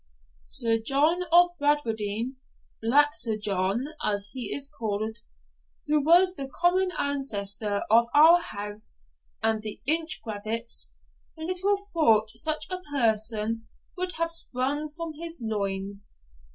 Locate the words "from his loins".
14.89-16.09